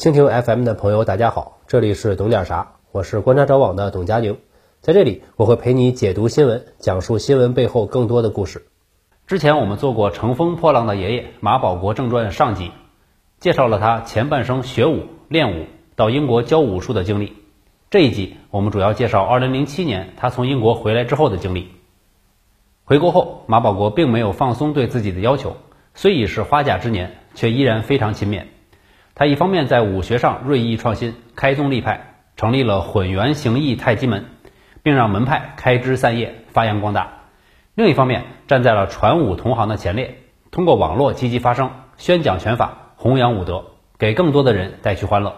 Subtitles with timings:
[0.00, 4.38] 蜻蜓 FM 的朋友，大家好，这里是懂点啥，我是观察者网的董佳宁，
[4.80, 8.64] 在这里我会陪你解读新闻，讲述新闻背后更多的故事。
[9.26, 12.70] 之前我们做过《乘风破浪的爷爷》马保国正传上集，
[13.40, 15.66] 介绍了他前半生学武、练武
[15.96, 17.34] 到英国教武术的经历。
[17.90, 21.68] 这一集我们主要介绍2007年他从英国回来之后的经历。
[22.84, 25.58] 回国后，马保国并没有放松对自己的要求，
[25.92, 28.44] 虽已是花甲之年，却依然非常勤勉。
[29.20, 34.24] 他一方面在武学上锐意创新，开宗立派，成立了混元形意太极门，
[34.82, 37.02] 并让门派开枝散叶，发扬光大；
[37.74, 40.16] 另一方面，站在了传武同行的前列，
[40.50, 43.62] 通过网络积极发声，宣讲拳法，弘扬武德，
[43.98, 45.36] 给更多的人带去欢乐。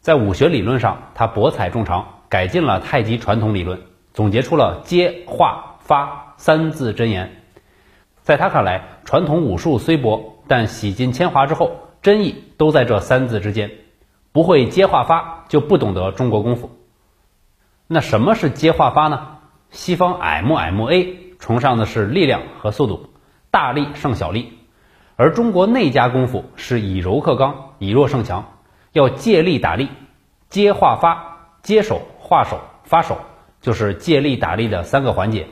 [0.00, 3.78] 在武学理论上，他博采众长，改进了太极传统理论，
[4.14, 7.30] 总结出了接、化、发三字真言。
[8.22, 11.72] 在他看来，传统武术虽博，但洗尽铅华之后。
[12.02, 13.70] 真意都在这三字之间，
[14.32, 16.70] 不会接化发就不懂得中国功夫。
[17.86, 19.38] 那什么是接化发呢？
[19.70, 23.10] 西方 MMA 崇尚的是力量和速度，
[23.50, 24.58] 大力胜小力，
[25.16, 28.58] 而中国内家功夫是以柔克刚，以弱胜强，
[28.92, 29.88] 要借力打力，
[30.48, 33.18] 接化发，接手化手发手，
[33.60, 35.46] 就是借力打力的三个环节。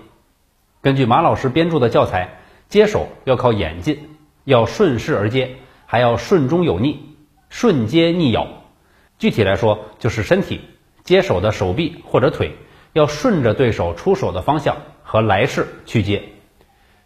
[0.83, 5.57] 根据马老师编著的教材，接手要靠演进，要顺势而接。
[5.91, 7.01] 还要顺中有逆，
[7.49, 8.47] 顺接逆咬。
[9.19, 10.61] 具体来说，就是身体
[11.03, 12.53] 接手的手臂或者腿，
[12.93, 16.23] 要顺着对手出手的方向和来势去接。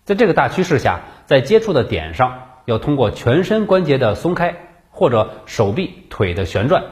[0.04, 4.54] 在这个大趋势下，在接触的点上，要通过全身关节的松开
[4.90, 6.84] 或者手臂腿的旋转，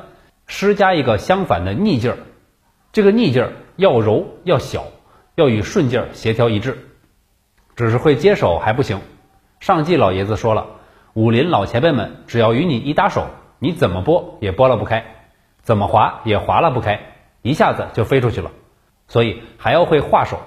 [0.47, 2.17] 施加一个相反的逆劲儿。
[2.91, 4.87] 这个逆劲儿要柔要小，
[5.35, 6.89] 要与顺劲儿协调一致。
[7.77, 9.03] 只是会接手还不行。
[9.61, 10.79] 上季老爷子说了。
[11.15, 13.27] 武林老前辈们，只要与你一搭手，
[13.59, 15.05] 你怎么拨也拨了不开，
[15.61, 17.01] 怎么划也划了不开，
[17.43, 18.51] 一下子就飞出去了。
[19.09, 20.41] 所以还要会化手，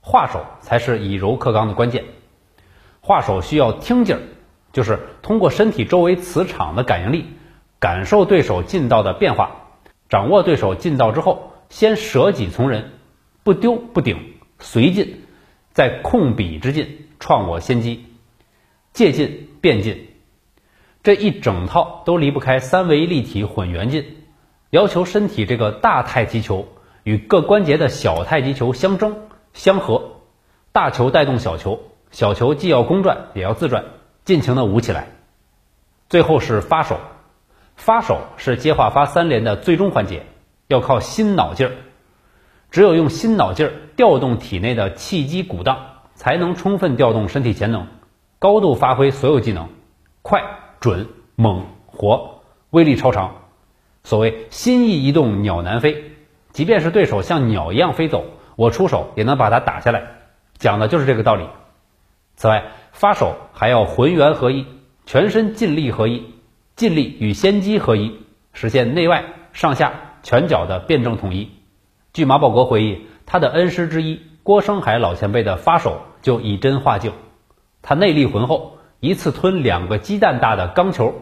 [0.00, 2.04] 化手才是以柔克刚的关键。
[3.00, 4.22] 化手需要听劲儿，
[4.72, 7.26] 就是通过身体周围磁场的感应力，
[7.78, 9.68] 感受对手劲道的变化，
[10.08, 12.90] 掌握对手劲道之后，先舍己从人，
[13.44, 15.22] 不丢不顶，随进，
[15.70, 18.04] 在控笔之劲，创我先机，
[18.92, 20.07] 借劲变劲。
[21.08, 24.04] 这一整套都离不开三维立体混元劲，
[24.68, 26.68] 要求身体这个大太极球
[27.02, 29.16] 与各关节的小太极球相争
[29.54, 30.16] 相合，
[30.70, 31.80] 大球带动小球，
[32.10, 33.86] 小球既要公转也要自转，
[34.26, 35.08] 尽情的舞起来。
[36.10, 37.00] 最后是发手，
[37.74, 40.26] 发手是接化发三连的最终环节，
[40.66, 41.72] 要靠心脑劲儿，
[42.70, 47.86] 只有用心脑劲儿调动体内的气机鼓荡，才能充分调动身体潜能，
[48.38, 49.70] 高度发挥所有技能，
[50.20, 50.44] 快。
[50.80, 53.34] 准猛活，威力超常。
[54.04, 56.12] 所谓心意一动，鸟难飞。
[56.52, 58.24] 即便是对手像鸟一样飞走，
[58.56, 60.02] 我出手也能把它打下来。
[60.56, 61.44] 讲的就是这个道理。
[62.36, 64.66] 此外，发手还要浑圆合一，
[65.04, 66.34] 全身劲力合一，
[66.76, 68.16] 劲力与先机合一，
[68.52, 71.50] 实现内外上下拳脚的辩证统一。
[72.12, 77.12] 据马保国回忆，他的恩师之一郭生海老前辈的发手就以真化境，
[77.82, 78.77] 他内力浑厚。
[79.00, 81.14] 一次吞两个鸡蛋大的钢球，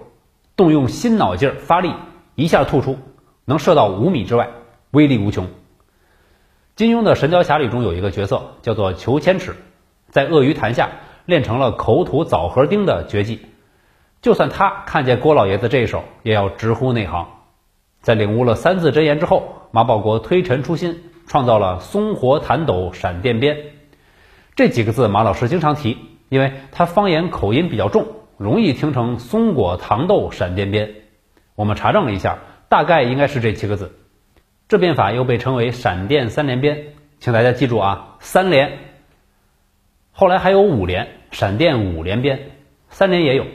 [0.56, 1.92] 动用心脑劲儿发力，
[2.34, 2.98] 一下吐出，
[3.44, 4.48] 能射到五米之外，
[4.92, 5.47] 威力无穷。
[6.75, 9.56] 金庸的《神雕侠侣》中有一个角色叫做裘千尺，
[10.09, 10.91] 在鳄鱼潭下
[11.26, 13.41] 练成了口吐枣核钉的绝技，
[14.22, 17.26] 就算他看见郭老爷子这一手，也要直呼内行。
[18.00, 23.58] 在领悟了三字真言之后，马保国推陈出新，创造了松活弹斗闪电鞭
[24.54, 25.98] 这几个字，马老师经常提。
[26.28, 28.06] 因为他方言口音比较重，
[28.37, 30.94] 容易听成松果糖豆闪电鞭。
[31.54, 32.38] 我们查证了一下，
[32.69, 33.92] 大概应该是这七个字。
[34.69, 38.78] 这变法又被称为闪电三连鞭，请大家记住啊，三连。
[40.10, 42.50] 后来还有五连，闪电五连鞭，
[42.88, 43.47] 三连也有。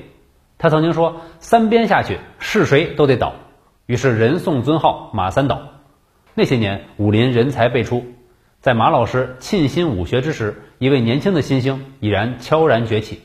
[0.58, 3.34] 他曾经说，三鞭下去是谁都得倒。
[3.88, 5.62] 于是人送尊号马三倒。
[6.34, 8.06] 那些年武林人才辈出。
[8.62, 13.22] 在马老师沁心武学之时，一位年轻的新星已然悄然崛起。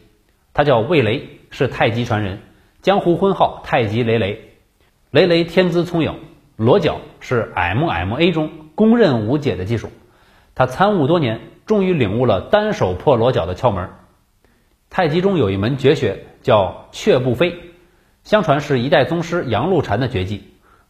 [0.53, 2.41] 他叫魏雷，是太极传人，
[2.83, 4.51] 江湖婚号太极雷雷。
[5.11, 6.21] 雷雷天资聪颖，
[6.57, 9.89] 裸脚是 MMA 中公认无解的技术。
[10.55, 13.89] 他参悟多年，终于领悟了单手破裸脚的窍门。
[14.91, 17.59] 太极中有一门绝学叫雀步飞，
[18.23, 20.43] 相传是一代宗师杨露禅的绝技，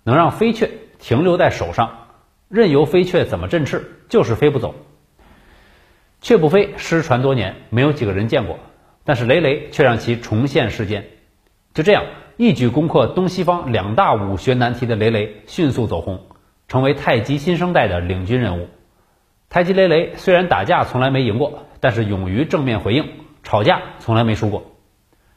[0.03, 2.09] 能让飞雀停留在手上。
[2.49, 4.75] 任由飞雀怎么振翅，就是飞不走。
[6.27, 8.59] 却不飞失传多年，没有几个人见过，
[9.05, 11.07] 但是雷雷却让其重现世间。
[11.73, 12.05] 就这样，
[12.37, 16.23] 一举攻克东西方两大武学难题的雷雷迅速走红，
[16.67, 18.67] 成为太极新生代的领军人物。
[19.49, 23.09] 太极雷雷虽然打架从来没赢过，但是勇于正面回应，
[23.45, 24.65] 吵架从来没输过。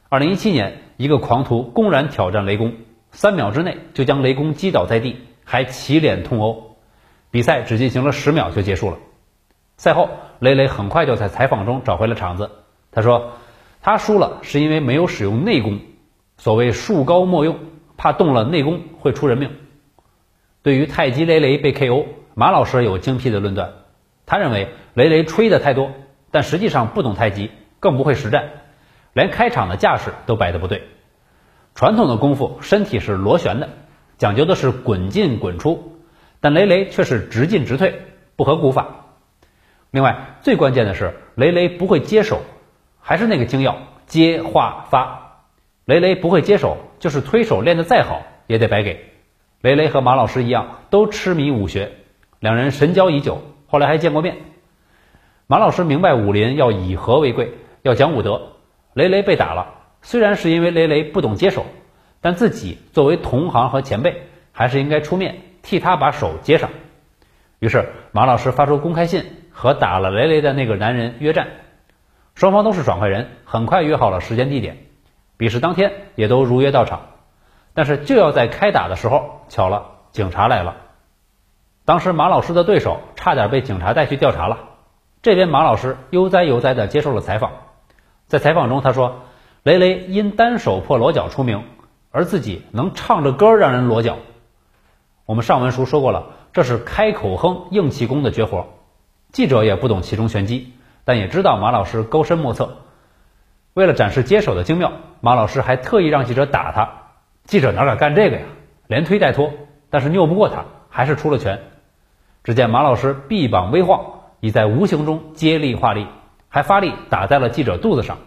[0.08, 2.74] 二零一七年，一个狂徒公然挑战雷公，
[3.12, 6.78] 三秒之内就将雷公击倒在地，还起脸痛殴。
[7.30, 8.98] 比赛只进行了十秒就结束了。
[9.76, 10.10] 赛后，
[10.40, 12.50] 雷雷很快就在采访中找回了场子。
[12.90, 13.34] 他说
[13.82, 15.78] ：“他输了是因为没有使用内功，
[16.38, 17.58] 所谓术高莫用，
[17.96, 19.50] 怕动了内功会出人命。”
[20.62, 23.72] 对于太极雷雷被 KO，马老师有精辟的论断。
[24.26, 25.90] 他认为雷雷吹的太多，
[26.30, 28.50] 但实际上不懂太极，更不会实战，
[29.12, 30.82] 连开场的架势都摆的不对。
[31.74, 33.68] 传统的功夫身体是螺旋的，
[34.18, 35.98] 讲究的是滚进滚出，
[36.40, 38.02] 但雷雷却是直进直退，
[38.36, 38.99] 不合古法。
[39.90, 42.40] 另外，最关键的是雷雷不会接手，
[43.00, 43.76] 还是那个精要
[44.06, 45.42] 接化发。
[45.84, 49.04] 雷雷不会接手，就是推手练得再好也得白给。
[49.60, 51.90] 雷雷和马老师一样，都痴迷武学，
[52.38, 53.42] 两人神交已久。
[53.66, 54.36] 后来还见过面，
[55.46, 58.52] 马老师明白武林要以和为贵，要讲武德。
[58.94, 61.66] 雷雷被打了，虽然是因为雷雷不懂接手，
[62.20, 64.22] 但自己作为同行和前辈，
[64.52, 66.70] 还是应该出面替他把手接上。
[67.58, 69.24] 于是马老师发出公开信，
[69.60, 71.48] 和打了雷雷的那个男人约战。
[72.34, 74.78] 双方都是爽快人，很快约好了时间地点，
[75.36, 77.00] 比试当天也都如约到场。
[77.74, 80.76] 但是就要在开打的时候，巧了，警察来了。
[81.84, 84.60] 当时马老师的对手差点被警察带去调查了。
[85.20, 87.50] 这边马老师悠哉悠哉地接受了采访，
[88.28, 89.24] 在采访中他说
[89.62, 91.64] ：“雷雷因单手破裸脚出名，
[92.10, 94.16] 而自己能唱着歌让人裸脚。”
[95.26, 98.79] 我们上文书说过了，这是开口哼硬气功的绝活。
[99.32, 100.72] 记者也不懂其中玄机，
[101.04, 102.78] 但也知道马老师高深莫测。
[103.74, 106.90] 为了展示接手的精妙，马老师还特意让记者打他。
[107.44, 108.42] 记者哪敢干这个呀？
[108.88, 109.52] 连推带拖，
[109.88, 111.60] 但是拗不过他，还是出了拳。
[112.42, 116.06] 只见马老师臂膀微晃，已在无形中接力化力，
[116.48, 118.18] 还发力打在了记者肚子上，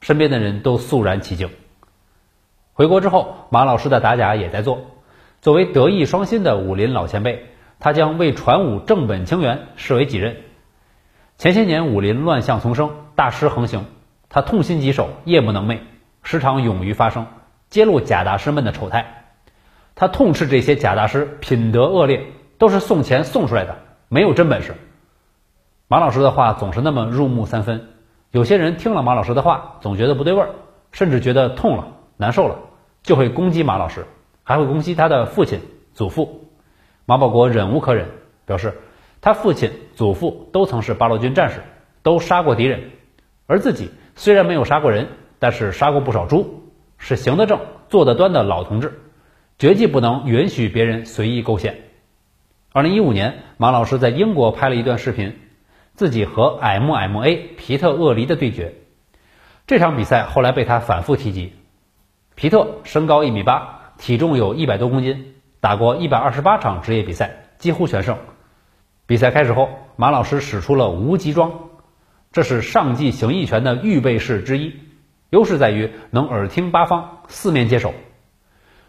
[0.00, 1.48] 身边的人都肃然起敬。
[2.74, 4.82] 回国之后，马老师的打假也在做。
[5.40, 7.46] 作为德艺双馨的武林老前辈，
[7.78, 10.36] 他将为传武正本清源视为己任。
[11.40, 13.86] 前些年武林乱象丛生，大师横行，
[14.28, 15.78] 他痛心疾首，夜不能寐，
[16.22, 17.28] 时常勇于发声，
[17.70, 19.24] 揭露假大师们的丑态。
[19.94, 22.26] 他痛斥这些假大师品德恶劣。
[22.58, 23.78] 都是送钱送出来的，
[24.08, 24.74] 没有真本事。
[25.88, 27.88] 马老师的话总是那么入木三分，
[28.32, 30.50] 有些人听了马老师的话，总觉得不对味儿，
[30.92, 31.86] 甚至觉得痛了、
[32.18, 32.56] 难受了，
[33.02, 34.04] 就会攻击马老师，
[34.42, 35.62] 还会攻击他的父亲、
[35.94, 36.50] 祖父。
[37.06, 38.08] 马保国忍无可忍，
[38.44, 38.78] 表示
[39.22, 41.60] 他父亲、祖父都曾是八路军战士，
[42.02, 42.90] 都杀过敌人，
[43.46, 45.08] 而自己虽然没有杀过人，
[45.38, 49.00] 但是杀过不少猪，是行得正、坐得端的老同志，
[49.58, 51.80] 绝技不能允许别人随意构陷。
[52.72, 55.36] 二零一五年，马老师在英国拍了一段视频，
[55.94, 58.74] 自己和 MMA 皮特厄离的对决。
[59.66, 61.52] 这场比赛后来被他反复提及。
[62.36, 68.16] 皮特身高一米八，体重有一百多公斤，打过一百二十八场职业比赛，几乎全胜。
[69.10, 71.50] 比赛开始后，马老师使出了无极桩，
[72.30, 74.76] 这是上技形意拳的预备式之一，
[75.30, 77.92] 优势在于能耳听八方，四面接手。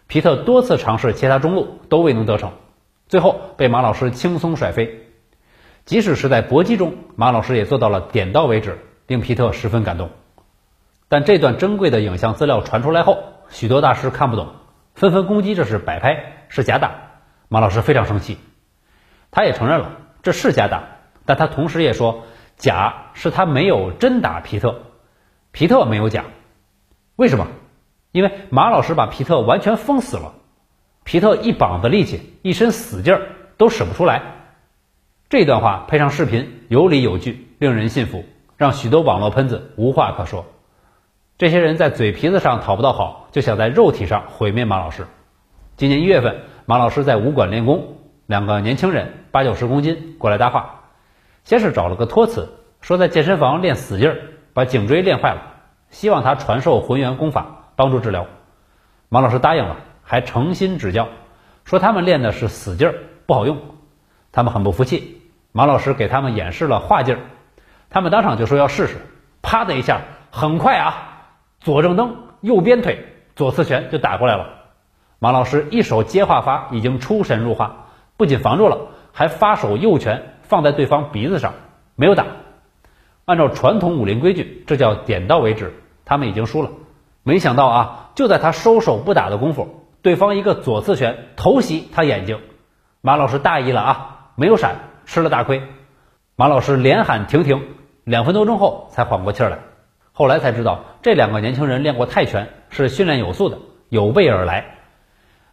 [0.06, 2.52] 皮特多次尝试切他中路，都未能得逞。
[3.08, 5.08] 最后被马老师轻松甩飞，
[5.86, 10.12] 即使是在搏击中，马老师也做到了点到为止，令皮特十分感动。
[11.10, 14.50] 但这段珍贵的影像资料传出来后，许多大师看不懂，
[14.94, 16.92] 纷纷攻击这是摆拍，是假打。
[17.48, 18.38] 马老师非常生气，
[19.32, 20.84] 他也承认了这是假打，
[21.26, 22.24] 但他同时也说
[22.58, 24.82] 假是他没有真打皮特，
[25.52, 26.26] 皮特没有假。
[27.16, 27.48] 为什么？
[28.12, 30.34] 因为马老师把皮特完全封死了。
[31.04, 33.22] 皮特一膀子力气，一身死劲儿
[33.58, 34.22] 都使不出来。
[35.30, 38.26] 这段话配上视频，有理有据，令人信服，
[38.58, 40.46] 让许多网络喷子无话可说。
[41.38, 45.08] 这些人在嘴皮子上讨不到好，就想在肉体上毁灭马老师。
[45.78, 47.96] 今年一月份，马老师在武馆练功，
[48.32, 50.80] 两个年轻人八九十公斤过来搭话，
[51.44, 52.48] 先是找了个托词，
[52.80, 54.18] 说在健身房练死劲儿，
[54.54, 55.42] 把颈椎练坏了，
[55.90, 57.46] 希望他传授浑元功法，
[57.76, 58.26] 帮助治疗。
[59.10, 59.76] 马老师答应了。
[60.04, 61.08] 还诚心指教，
[61.64, 62.96] 说他们练的是死劲儿，
[63.26, 63.58] 不好用。
[64.32, 65.22] 他们很不服气，
[65.52, 67.22] 马老师给他们演示了化劲儿，
[67.90, 68.96] 他们当场就说要试试。
[69.42, 71.22] 啪的一下，很快啊，
[71.60, 74.48] 左正蹬，右鞭腿，左刺拳就打过来了。
[75.20, 77.81] 马老师一手接化发，已经出神入化，
[78.22, 81.56] 不仅防住了，还发手右拳放在对方鼻子上，
[81.96, 82.28] 没有打。
[83.26, 85.74] 按照传统武林规矩，这叫点到为止。
[86.06, 86.70] 他们已经输了。
[87.24, 88.12] 没想到啊。
[88.14, 92.42] 就在他收手不打的功夫，对方一个左刺拳偷袭他眼睛，
[93.02, 94.76] 马老师大意了啊，没有闪，
[95.06, 95.64] 吃了大亏。
[96.36, 97.64] 马老师连喊停停，
[98.04, 99.58] 两分多钟后才缓过气来。
[100.12, 103.58] 后来才知道，这两个年轻人练过泰拳，是训练有素的，
[103.90, 104.76] 有备而来。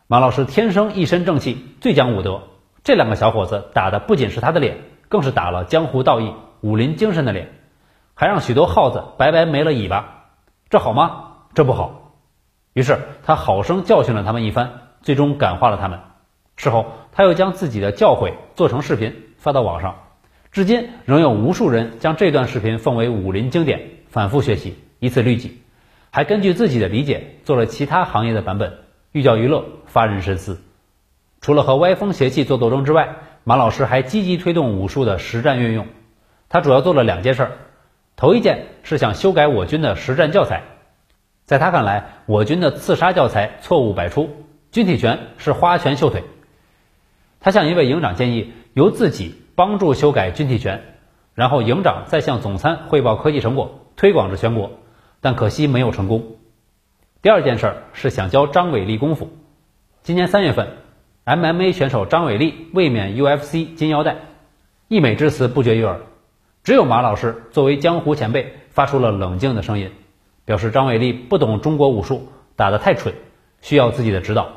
[0.07, 2.43] 马老师天生一身正气，最讲武德。
[2.85, 7.51] 这两个小伙子打的不仅是他的脸，更是打了江湖道义、武林精神的脸，
[8.15, 10.31] 还让许多耗子白白没了尾巴。
[10.71, 11.25] 这好吗？
[11.55, 12.15] 这不好。
[12.73, 16.01] 于是他好生教训了他们一番，最终感化了他们。
[16.57, 19.97] 事后他又将自己的教诲做成视频发到网上，
[20.51, 25.63] 至今仍有无数人将这段视频奉为武林经典，反复学习，以此律己。
[26.11, 28.79] 还根据自己的理解做了其他行业的版本，
[29.13, 30.61] 寓教于乐，发人深思。
[31.41, 35.87] 除了和歪风邪气做斗争之外，马老师还积极推动武术的实战运用。
[36.49, 37.51] 他主要做了两件事，
[38.17, 40.65] 头一件是想修改我军的实战教材。
[41.45, 44.29] 在他看来，我军的刺杀教材错误百出，
[44.71, 46.25] 军体拳是花拳绣腿。
[47.41, 50.83] 他向一位营长建议，由自己帮助修改军体拳，
[51.35, 54.73] 然后营长再向总参汇报科技成果，推广至全国。
[55.21, 56.37] 但可惜没有成功。
[57.23, 59.31] 第二件事是想教张伟立功夫。
[60.03, 60.69] 今年三月份。
[61.29, 64.17] MMA 选手张伟丽卫冕 UFC 金腰带，
[64.89, 66.01] 溢美之词不绝于耳。
[66.65, 69.91] 只有马老师作为江湖前辈，发出了冷静的声音，
[70.47, 73.15] 表示张伟丽不懂中国武术，打得太蠢，
[73.61, 74.53] 需要自己的指导。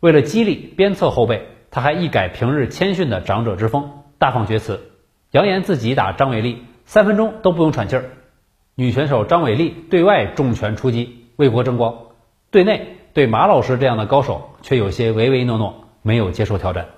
[0.00, 4.90] 为了激励鞭策后辈，他还一改平日谦逊的长者之风，大放厥词，
[5.30, 8.04] 扬言自己打张伟丽三分钟都不用喘气儿。
[8.74, 11.96] 女选手张伟丽对外重拳出击，为国争光，
[12.50, 12.98] 对内。
[13.16, 16.88] 对马老师这样的高手，却有些唯唯诺诺，没有接受挑战。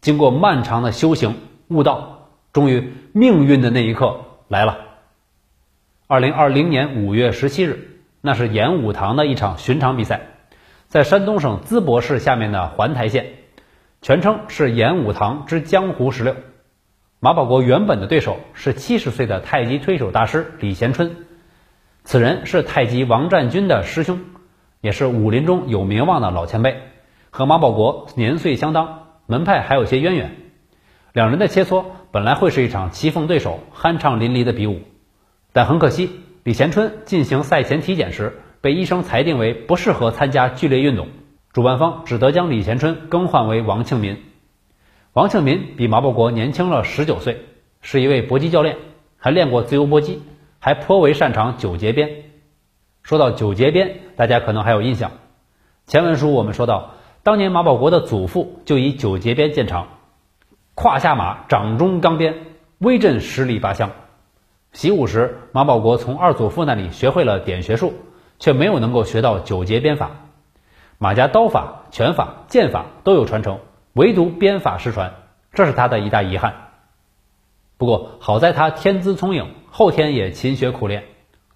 [0.00, 4.78] 经过漫长的修行悟道，终于命运的那一刻来了。
[6.06, 10.20] 二零二零年五月十七日，那是演武堂的一场巡场比赛，
[10.86, 13.26] 在山东省淄博市下面的环台县，
[14.02, 16.36] 全称是演武堂之江湖十六。
[17.18, 21.26] 马保国原本的对手是七十岁的太极推手大师李贤春，
[22.04, 24.20] 此人是太极王占军的师兄。
[24.82, 26.76] 也是武林中有名望的老前辈，
[27.30, 30.34] 和马保国年岁相当，门派还有些渊源。
[31.12, 34.80] 两人的切磋本来会是一场棋逢对手、酣畅淋漓的比武，
[35.52, 36.10] 但很可惜，
[36.42, 41.06] 李贤春进行赛前体检时被医生裁定为不适合参加剧烈运动，
[41.52, 44.16] 主办方只得将李贤春更换为王庆民。
[45.12, 47.42] 王庆民比马保国年轻了十九岁，
[47.82, 48.78] 是一位搏击教练，
[49.16, 50.22] 还练过自由搏击，
[50.58, 52.31] 还颇为擅长九节鞭。
[53.02, 55.10] 说到九节鞭，大家可能还有印象。
[55.86, 59.88] 前文书我们说到，当年马保国的祖父就以九节鞭见长，
[60.74, 62.34] 胯下马，掌中钢鞭，
[62.78, 63.90] 威震十里八乡。
[64.72, 67.92] 习武时，马保国从二祖父那里学会了点穴术，
[68.38, 70.12] 却没有能够学到九节鞭法。
[70.98, 73.58] 马家刀法、拳法、剑法都有传承，
[73.92, 75.12] 唯独鞭法失传，
[75.52, 76.54] 这是他的一大遗憾。
[77.76, 81.02] 不过好在他天资聪颖，后天也勤学苦练。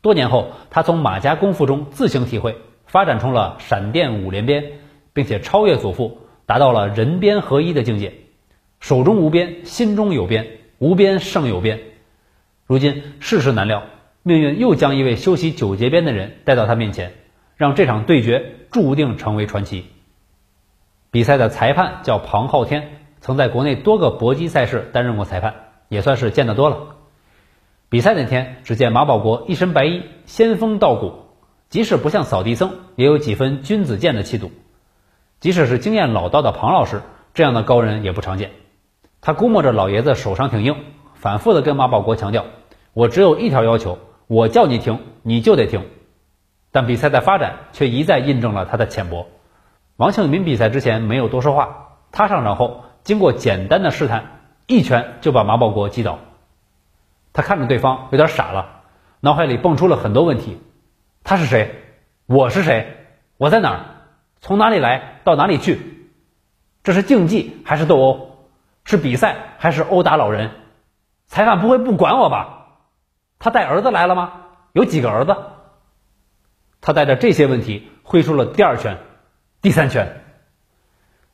[0.03, 4.73] 多年后，他从马家功夫中自行体会，发展出了闪电五连鞭，
[5.13, 8.15] 并且超越祖父，达到了人鞭合一的境界。
[8.79, 10.47] 手中无鞭，心中有鞭，
[10.79, 11.81] 无鞭胜有鞭。
[12.67, 13.85] 如今世事难料，
[14.23, 17.13] 命运又将一位修习九节鞭的人带到他面前，
[17.57, 19.87] 让这场对决注定成为传奇。
[21.11, 25.55] 比赛的裁判叫庞昊天，曾在国内多个搏击赛事担任过裁判，
[25.89, 26.96] 也算是见得多了。
[27.97, 31.15] 比赛那天，只见马保国一身白衣，仙风道骨，
[31.71, 34.51] 即使不像扫地僧，也有几分君子剑的气度。
[35.41, 37.01] 即使是经验老道的庞老师，
[37.33, 38.51] 这样的高人也不常见。
[39.23, 40.77] 他估摸着老爷子手上挺硬，
[41.15, 42.45] 反复的跟马保国强调
[42.93, 45.87] ：“我只有一条要求，我叫你停，你就得停。”
[46.71, 49.27] 但比赛的发展却一再印证了他的浅薄。
[49.97, 56.19] 王庆民比赛之前没有多说话，他上场后，经过简单的试探，一拳就把马保国击倒。
[57.37, 58.81] 他看着对方，有点傻了，
[59.21, 60.59] 脑海里蹦出了很多问题：
[61.23, 61.83] 他是谁？
[62.25, 62.97] 我是谁？
[63.37, 63.81] 我在哪儿？
[64.41, 66.09] 从哪里来到哪里去？
[66.83, 68.49] 这是竞技还是斗殴？
[68.85, 70.51] 是比赛还是殴打老人？
[71.27, 72.69] 裁判不会不管我吧？
[73.39, 74.33] 他带儿子来了吗？
[74.73, 75.37] 有几个儿子？
[76.81, 78.97] 他带着这些问题挥出了第二拳、
[79.61, 80.23] 第三拳。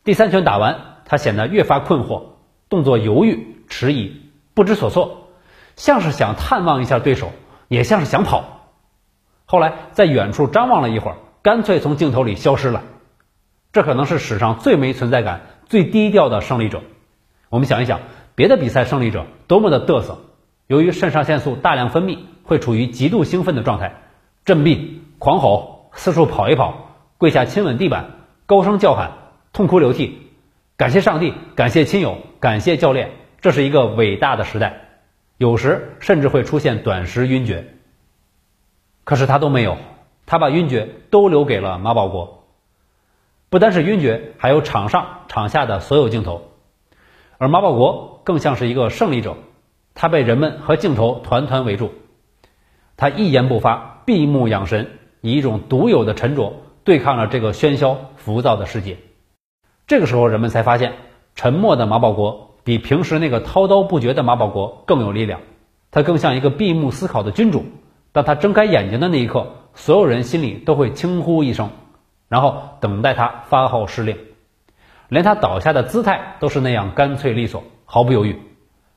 [0.02, 2.24] 第三拳打完，他显得越发困惑，
[2.68, 4.20] 动作犹豫、迟疑、
[4.52, 5.21] 不知所措。
[5.82, 7.32] 像是想探望一下对手，
[7.66, 8.44] 也像是想跑。
[9.46, 12.84] 后来在远处张望了一会儿，干脆从镜头里消失了。
[13.72, 16.82] 这可能是史上最没存在感、最低调的胜利者。
[17.48, 17.98] 我们想一想，
[18.36, 20.18] 别的比赛胜利者多么的嘚瑟，
[20.68, 23.94] 由于肾上腺素大量分泌，会处于极度兴奋的状态，
[24.44, 26.74] 振臂、狂吼、四处跑一跑，
[27.18, 28.10] 跪下亲吻地板，
[28.46, 29.14] 高声叫喊，
[29.52, 30.30] 痛哭流涕，
[30.76, 33.10] 感谢上帝，感谢亲友，感谢教练，
[33.40, 34.78] 这是一个伟大的时代。
[35.42, 37.74] 有时甚至会出现短时晕厥，
[39.02, 39.76] 可是他都没有，
[40.24, 42.44] 他把晕厥都留给了马保国。
[43.50, 46.42] 不单是晕厥，还有场上场下的所有镜头，
[47.38, 49.36] 而马保国更像是一个胜利者，
[49.94, 51.90] 他被人们和镜头团团围住，
[52.96, 56.52] 他一言不发，闭目养神，以一种独有的沉着
[56.84, 58.96] 对抗了这个喧嚣浮躁的世界。
[59.88, 60.92] 这个时候，人们才发现，
[61.34, 62.51] 沉默的马保国。
[62.64, 65.40] 比平时那个滔滔不绝的马保国更有力量，
[65.90, 67.64] 他更像一个闭目思考的君主。
[68.12, 71.70] 当他睁开眼睛的那一刻，所有人心里都会轻呼一声，
[72.28, 74.16] 然后等待他发号施令。
[75.08, 78.38] 连他倒下的姿态都是那样干脆利索，毫不犹豫。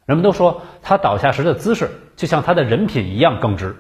[0.06, 3.76] 人们都说他倒下时的姿势就像他的人品一样耿直。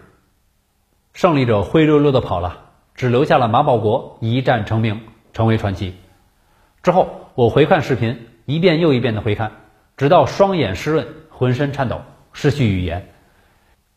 [1.13, 2.57] 胜利者灰溜溜的跑了，
[2.95, 5.01] 只留下了马保国一战成名，
[5.33, 5.93] 成为传奇。
[6.81, 9.51] 之后我回看视频，一遍又一遍的回看。
[9.97, 12.01] 直到双眼湿润，浑身颤抖，
[12.33, 13.09] 失去语言。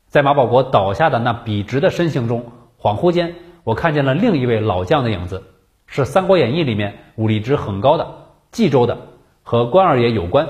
[0.06, 5.42] 在马保国倒下的那笔直的身形中，恍惚间，我看见了另一位老将的影子，
[5.86, 8.06] 是《三国演义》里面武力值很高的
[8.52, 8.96] 冀州的，
[9.42, 10.48] 和关二爷有关，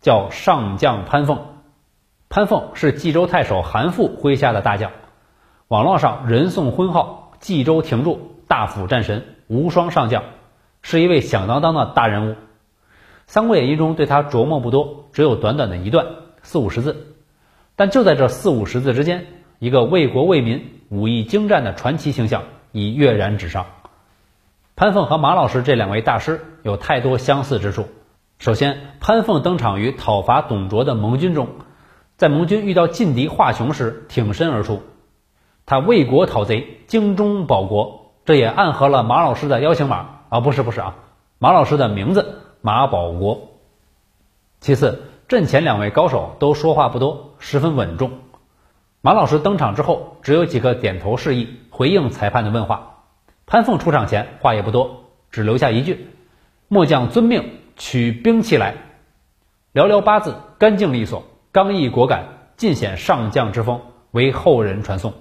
[0.00, 1.38] 叫上将潘凤。
[2.30, 4.90] 潘凤是冀州太守韩馥麾下的大将，
[5.68, 10.24] 网络上人送婚号“冀州亭柱大辅战神无双上将”，
[10.80, 12.32] 是一位响当当的大人物。
[13.26, 16.06] 《三国演义》中对他琢磨不多，只有短短的一段
[16.42, 17.14] 四五十字。
[17.76, 19.26] 但就在这四五十字之间，
[19.58, 23.66] 一个为国为民、武艺精湛的传奇形象已跃然纸上。
[24.76, 27.86] 潘凤和马老师这两位大师有太多相似之处。
[28.38, 31.48] 首先，潘凤登场于讨伐董卓的盟军中，
[32.16, 34.82] 在盟军遇到劲敌华雄时挺身而出，
[35.64, 40.96] 他为国讨贼，精忠保国，这也暗合了马老师的邀请码啊，不是不是啊，
[41.38, 42.41] 马老师的名字。
[42.62, 43.48] 马保国。
[44.60, 48.12] 其次，阵前两位高手都说话不多，十分稳重。
[49.00, 53.02] 马老师登场之后，只有几个点头示意，回应裁判的问话。
[53.46, 56.06] 潘凤出场前话也不多，只留下一句
[56.68, 58.76] ：“末将遵命，取兵器来。”
[59.74, 63.80] 寥寥八字，干净利索，刚毅果敢，尽显上将之风，
[64.12, 65.12] 为后人传颂。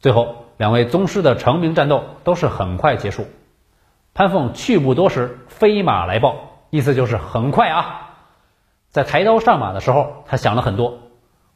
[0.00, 3.26] 最后，两位宗师的成名战斗都是很快结束。
[4.14, 6.53] 潘凤去不多时，飞马来报。
[6.74, 8.16] 意思就是很快啊，
[8.90, 10.98] 在抬刀上马的时候，他想了很多。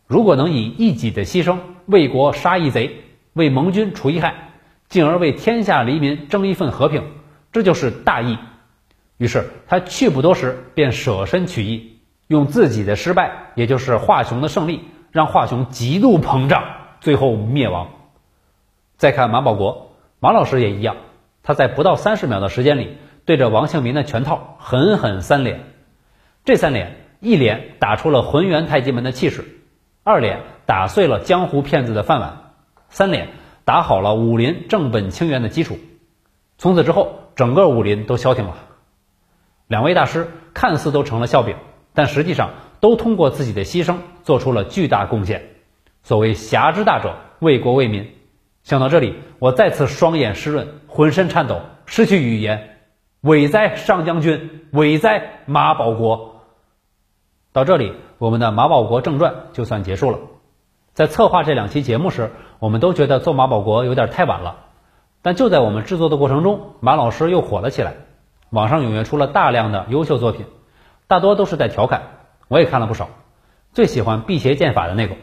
[0.06, 3.02] 如果能以一己的牺牲为国杀一贼，
[3.32, 4.52] 为盟军除一害，
[4.88, 7.02] 进而为天下黎民争一份和平，
[7.50, 8.38] 这就是大义。
[9.16, 16.62] 于是他去不多时，便舍身取义，用自己的失败，也就是华雄的胜利，让华雄极度膨胀，
[17.00, 17.88] 最后灭亡。
[18.96, 20.94] 再看马保国，马老师也一样，
[21.42, 22.98] 他在不到三十秒的时间里。
[23.28, 25.60] 对着王庆民的拳套狠狠三连，
[26.46, 29.44] 这三连，一连打出了浑元太极门的气势，
[30.02, 32.54] 二连打碎了江湖骗子的饭碗，
[32.88, 33.28] 三连
[33.66, 35.78] 打好了武林正本清源的基础。
[36.56, 38.54] 从此之后，整个武林都消停了。
[39.66, 41.56] 两位大师看似都成了笑柄，
[41.92, 45.50] 但实际上都通过自己的牺牲做出了巨大贡献。
[46.02, 48.10] 所谓侠之大者，为国为民。
[48.62, 52.76] 想到这里，我再次双眼湿润，浑身颤抖，失去语言。
[53.20, 56.36] 伟哉上将军，伟哉马保国。
[57.52, 60.18] 到这里，我们的马保国正传就算结束了。
[60.92, 64.66] 在策划这两期节目时，我们都觉得做马保国有点太晚了。
[65.20, 67.94] 但就在我们制作的过程中，马老师又火了起来，
[68.50, 70.46] 网上踊跃出了大量的优秀作品，
[71.08, 72.02] 大多都是在调侃。
[72.46, 73.08] 我也看了不少，
[73.72, 75.16] 最喜欢辟邪剑法的那个。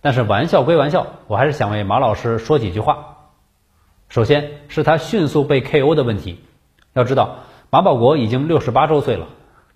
[0.00, 3.18] 但是玩笑归玩笑，我还是想为马老师说几句话。
[4.08, 6.40] 首先是他迅速被 KO 的问题。
[6.94, 9.26] 要知道，马保国已经六十八周岁了，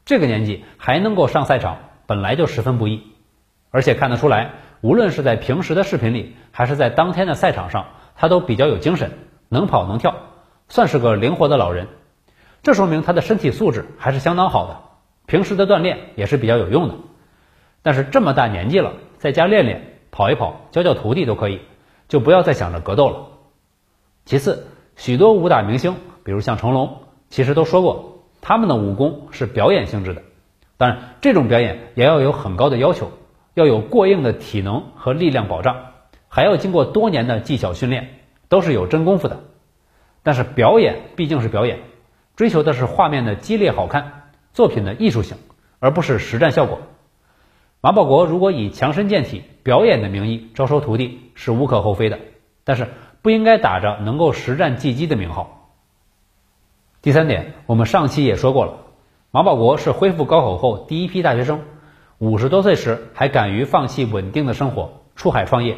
[0.05, 3.03] 这个年纪还能够上赛场，本来就十分不易。
[3.71, 10.15] 而且看得出来，无论是在平时的视频里，还是在当天的赛场上，他都比较有精神，能跑能跳，
[10.69, 11.89] 算是个灵活的老人。
[12.63, 14.81] 这说明他的身体素质还是相当好的，
[15.27, 16.95] 平时的锻炼也是比较有用的。
[17.83, 21.61] 但是这么大年纪了，在家练练、跑一跑、教教徒弟都可以，
[22.07, 23.27] 就不要再想着格斗了。
[24.25, 27.01] 其次，许多武打明星，比如像成龙。
[27.31, 30.23] 其实都说过，他们的武功是表演性质的，
[30.77, 33.11] 当然这种表演也要有很高的要求，
[33.55, 35.77] 要有过硬的体能和力量保障，
[36.29, 38.09] 还要经过多年的技巧训练，
[38.49, 39.41] 都是有真功夫的。
[40.23, 41.79] 但是表演毕竟是表演，
[42.37, 45.37] 追求的是画面的激烈好看，作品的艺术性，
[45.79, 46.81] 而不是实战效果。
[47.81, 52.19] 马保国如果以强身健体、表演的名义招收徒弟是无可厚非的，
[52.65, 52.89] 但是
[53.23, 55.58] 不应该打着能够实战技击的名号。
[57.01, 58.73] 第三点，我们上期也说过了，
[59.31, 61.61] 马保国是恢复高考后第一批大学生，
[62.19, 65.77] 五十多岁时还敢于放弃稳定的生活，出海创业。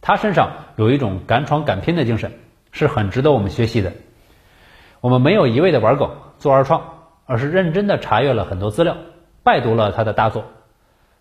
[0.00, 2.32] 他身上有一种敢闯敢拼的精神，
[2.72, 3.92] 是很值得我们学习的。
[5.00, 6.82] 我们没有一味的玩梗做二创，
[7.26, 8.96] 而是认真的查阅了很多资料，
[9.44, 10.44] 拜读了他的大作。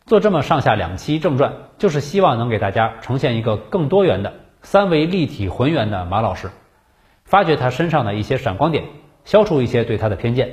[0.07, 6.49] 做这么上下两期正传，就是希望能给大家呈现一个更多元的、三维立体浑圆的马老师，
[7.25, 8.85] 发掘他身上的一些闪光点，
[9.25, 10.51] 消除一些对他的偏见。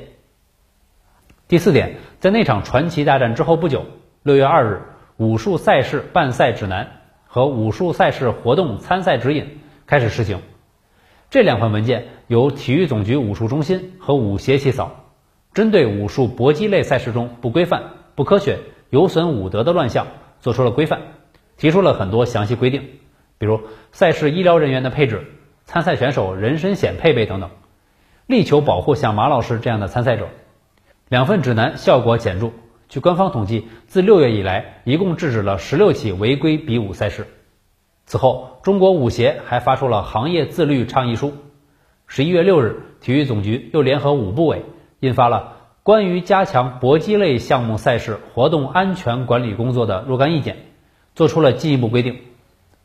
[1.47, 3.85] 第四点，在那场传奇大战之后不久，
[4.25, 4.83] 六月二日，
[5.19, 10.41] 武术赛事办赛指南和武术赛事活动参赛指引开始实行。
[11.31, 15.13] 这两份文件由体育总局武术中心和武协起草，
[15.55, 17.85] 针对武术搏击类赛事中不规范、
[18.17, 18.59] 不科学。
[18.91, 20.07] 有损武德的乱象，
[20.41, 21.01] 做出了规范，
[21.57, 22.83] 提出了很多详细规定，
[23.39, 25.25] 比如赛事医疗人员的配置、
[25.65, 27.49] 参赛选手人身险配备等等，
[28.27, 30.29] 力求保护像马老师这样的参赛者。
[31.09, 32.51] 两份指南效果显著，
[32.89, 37.27] 据官方统计，自六月以来，一共制止了十六起违规比武赛事。
[38.07, 41.35] 此后，中国武协还发出了行业自律倡议书。
[42.07, 44.65] 十一月六日，体育总局又联合五部委
[45.01, 45.57] 印发了。
[45.83, 50.57] 关于加强搏击类项目赛事活动安全管理工作的若干意见，
[51.15, 52.21] 做出了进一步规定。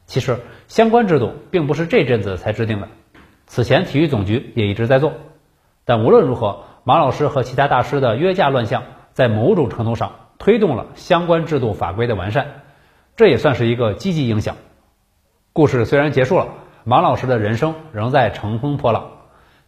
[0.05, 2.87] 其实相关制度并不是这阵子才制定的，
[3.47, 5.13] 此前体育总局也一直在做。
[5.85, 8.83] 但无论如何，马老师和其他大师的约架乱象，
[9.13, 12.45] 在某种程度上推动了相关制度法规的完善，
[13.15, 14.57] 这也算是一个积极影响。
[15.53, 16.49] 故事虽然结束了，
[16.83, 19.11] 马老师的人生仍在乘风破浪。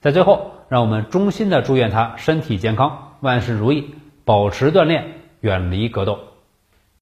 [0.02, 3.16] 在最后，让我们衷心的祝愿他身体健康。
[3.22, 6.20] 万事如意，保持锻炼，远离格斗。